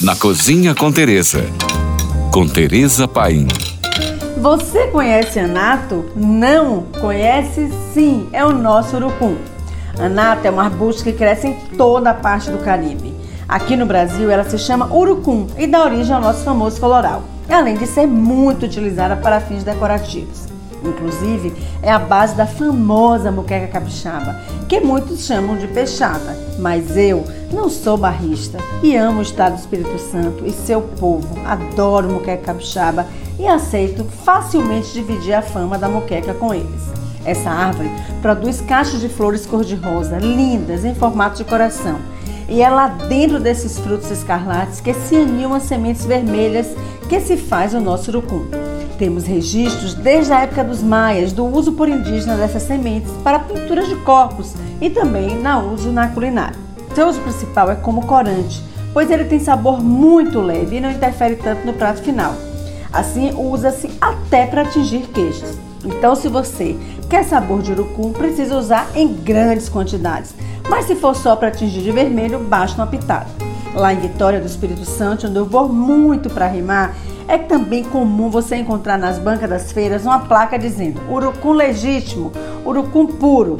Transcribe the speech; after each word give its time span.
na 0.00 0.16
Cozinha 0.16 0.74
com 0.74 0.90
Teresa. 0.90 1.44
Com 2.32 2.48
Teresa 2.48 3.06
Paim. 3.06 3.46
Você 4.38 4.86
conhece 4.86 5.38
anato? 5.38 6.06
Não, 6.16 6.84
conhece 7.00 7.70
sim, 7.92 8.26
é 8.32 8.42
o 8.42 8.50
nosso 8.50 8.96
urucum. 8.96 9.36
Anato 9.98 10.46
é 10.46 10.50
um 10.50 10.58
arbusto 10.58 11.04
que 11.04 11.12
cresce 11.12 11.48
em 11.48 11.54
toda 11.76 12.10
a 12.10 12.14
parte 12.14 12.50
do 12.50 12.58
Caribe. 12.58 13.14
Aqui 13.46 13.76
no 13.76 13.84
Brasil 13.84 14.30
ela 14.30 14.44
se 14.44 14.56
chama 14.56 14.90
urucum 14.90 15.48
e 15.58 15.66
dá 15.66 15.84
origem 15.84 16.14
ao 16.14 16.22
nosso 16.22 16.44
famoso 16.44 16.80
coloral, 16.80 17.22
além 17.46 17.76
de 17.76 17.86
ser 17.86 18.06
muito 18.06 18.64
utilizada 18.64 19.16
para 19.16 19.38
fins 19.38 19.64
decorativos. 19.64 20.49
Inclusive, 20.84 21.54
é 21.82 21.90
a 21.90 21.98
base 21.98 22.34
da 22.34 22.46
famosa 22.46 23.30
moqueca 23.30 23.68
capixaba, 23.68 24.40
que 24.68 24.80
muitos 24.80 25.24
chamam 25.24 25.56
de 25.56 25.66
peixada. 25.68 26.38
Mas 26.58 26.96
eu 26.96 27.24
não 27.52 27.68
sou 27.68 27.96
barrista 27.96 28.58
e 28.82 28.96
amo 28.96 29.20
o 29.20 29.22
estado 29.22 29.54
do 29.54 29.60
Espírito 29.60 29.98
Santo 29.98 30.44
e 30.46 30.52
seu 30.52 30.82
povo. 30.82 31.28
Adoro 31.46 32.10
moqueca 32.10 32.44
capixaba 32.44 33.06
e 33.38 33.46
aceito 33.46 34.04
facilmente 34.04 34.92
dividir 34.92 35.34
a 35.34 35.42
fama 35.42 35.78
da 35.78 35.88
moqueca 35.88 36.34
com 36.34 36.52
eles. 36.52 36.90
Essa 37.24 37.50
árvore 37.50 37.90
produz 38.22 38.60
cachos 38.60 39.00
de 39.00 39.08
flores 39.08 39.46
cor-de-rosa, 39.46 40.18
lindas, 40.18 40.84
em 40.84 40.94
formato 40.94 41.36
de 41.36 41.44
coração. 41.44 41.98
E 42.48 42.62
é 42.62 42.68
lá 42.68 42.88
dentro 42.88 43.38
desses 43.38 43.78
frutos 43.78 44.10
escarlates 44.10 44.80
que 44.80 44.92
se 44.92 45.16
aninham 45.16 45.54
as 45.54 45.62
sementes 45.64 46.04
vermelhas 46.04 46.66
que 47.08 47.20
se 47.20 47.36
faz 47.36 47.74
o 47.74 47.80
nosso 47.80 48.10
urucum. 48.10 48.69
Temos 49.00 49.24
registros 49.24 49.94
desde 49.94 50.30
a 50.30 50.40
época 50.40 50.62
dos 50.62 50.82
maias 50.82 51.32
do 51.32 51.46
uso 51.46 51.72
por 51.72 51.88
indígenas 51.88 52.38
dessas 52.38 52.64
sementes 52.64 53.10
para 53.24 53.38
pinturas 53.38 53.88
de 53.88 53.96
corpos 53.96 54.52
e 54.78 54.90
também 54.90 55.40
na 55.40 55.58
uso 55.58 55.90
na 55.90 56.08
culinária. 56.08 56.58
Seu 56.94 57.08
uso 57.08 57.18
principal 57.22 57.70
é 57.70 57.76
como 57.76 58.04
corante, 58.04 58.62
pois 58.92 59.10
ele 59.10 59.24
tem 59.24 59.40
sabor 59.40 59.82
muito 59.82 60.38
leve 60.42 60.76
e 60.76 60.80
não 60.82 60.90
interfere 60.90 61.36
tanto 61.36 61.64
no 61.64 61.72
prato 61.72 62.02
final. 62.02 62.34
Assim, 62.92 63.32
usa-se 63.34 63.90
até 63.98 64.44
para 64.44 64.62
atingir 64.62 65.06
queijos. 65.14 65.56
Então, 65.82 66.14
se 66.14 66.28
você 66.28 66.76
quer 67.08 67.24
sabor 67.24 67.62
de 67.62 67.72
urucum, 67.72 68.12
precisa 68.12 68.54
usar 68.54 68.86
em 68.94 69.14
grandes 69.14 69.70
quantidades. 69.70 70.34
Mas 70.68 70.84
se 70.84 70.94
for 70.94 71.16
só 71.16 71.34
para 71.34 71.48
atingir 71.48 71.80
de 71.80 71.90
vermelho, 71.90 72.38
basta 72.40 72.78
uma 72.78 72.86
pitada. 72.86 73.49
Lá 73.74 73.92
em 73.92 74.00
Vitória 74.00 74.40
do 74.40 74.46
Espírito 74.46 74.84
Santo, 74.84 75.28
onde 75.28 75.36
eu 75.36 75.46
vou 75.46 75.68
muito 75.68 76.28
para 76.28 76.48
rimar, 76.48 76.94
é 77.28 77.38
também 77.38 77.84
comum 77.84 78.28
você 78.28 78.56
encontrar 78.56 78.98
nas 78.98 79.18
bancas 79.18 79.48
das 79.48 79.70
feiras 79.70 80.04
uma 80.04 80.18
placa 80.20 80.58
dizendo 80.58 81.00
urucum 81.08 81.52
legítimo, 81.52 82.32
urucum 82.66 83.06
puro. 83.06 83.58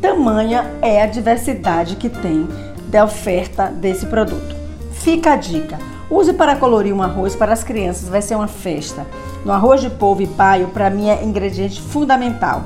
Tamanha 0.00 0.68
é 0.82 1.00
a 1.00 1.06
diversidade 1.06 1.94
que 1.94 2.08
tem 2.08 2.48
da 2.88 3.04
oferta 3.04 3.66
desse 3.66 4.06
produto. 4.06 4.56
Fica 4.90 5.34
a 5.34 5.36
dica. 5.36 5.78
Use 6.10 6.32
para 6.32 6.56
colorir 6.56 6.92
um 6.92 7.00
arroz 7.00 7.36
para 7.36 7.52
as 7.52 7.62
crianças, 7.62 8.08
vai 8.08 8.20
ser 8.20 8.34
uma 8.34 8.48
festa. 8.48 9.06
No 9.44 9.52
arroz 9.52 9.80
de 9.80 9.88
polvo 9.88 10.22
e 10.22 10.26
paio, 10.26 10.68
para 10.68 10.90
mim 10.90 11.08
é 11.08 11.22
ingrediente 11.22 11.80
fundamental. 11.80 12.64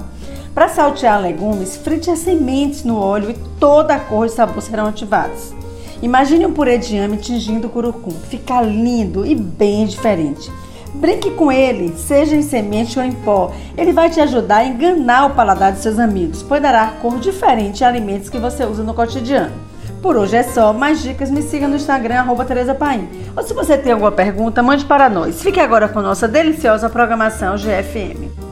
Para 0.54 0.68
saltear 0.68 1.20
legumes, 1.20 1.76
frite 1.76 2.10
as 2.10 2.20
sementes 2.20 2.82
no 2.82 2.98
óleo 2.98 3.30
e 3.30 3.34
toda 3.60 3.94
a 3.94 4.00
cor 4.00 4.24
e 4.24 4.30
sabor 4.30 4.62
serão 4.62 4.86
ativados. 4.86 5.54
Imagine 6.02 6.46
um 6.46 6.52
purê 6.52 6.78
de 6.78 6.94
inhame 6.94 7.16
tingindo 7.16 7.66
o 7.66 7.70
curucum. 7.70 8.12
Fica 8.28 8.60
lindo 8.60 9.26
e 9.26 9.34
bem 9.34 9.86
diferente. 9.86 10.50
Brinque 10.94 11.30
com 11.32 11.52
ele, 11.52 11.94
seja 11.96 12.34
em 12.34 12.42
semente 12.42 12.98
ou 12.98 13.04
em 13.04 13.12
pó. 13.12 13.52
Ele 13.76 13.92
vai 13.92 14.08
te 14.08 14.20
ajudar 14.20 14.58
a 14.58 14.64
enganar 14.64 15.26
o 15.26 15.34
paladar 15.34 15.72
de 15.72 15.80
seus 15.80 15.98
amigos, 15.98 16.42
pois 16.42 16.62
dará 16.62 16.86
cor 17.02 17.18
diferente 17.18 17.84
a 17.84 17.88
alimentos 17.88 18.30
que 18.30 18.38
você 18.38 18.64
usa 18.64 18.82
no 18.82 18.94
cotidiano. 18.94 19.52
Por 20.00 20.16
hoje 20.16 20.36
é 20.36 20.42
só. 20.42 20.72
Mais 20.72 21.02
dicas, 21.02 21.30
me 21.30 21.42
siga 21.42 21.68
no 21.68 21.76
Instagram, 21.76 22.20
arroba 22.20 22.44
Tereza 22.44 22.74
Paim. 22.74 23.08
Ou 23.36 23.42
se 23.42 23.52
você 23.52 23.76
tem 23.76 23.92
alguma 23.92 24.12
pergunta, 24.12 24.62
mande 24.62 24.84
para 24.84 25.08
nós. 25.08 25.42
Fique 25.42 25.60
agora 25.60 25.88
com 25.88 26.00
nossa 26.00 26.28
deliciosa 26.28 26.88
programação 26.88 27.56
GFM. 27.56 28.45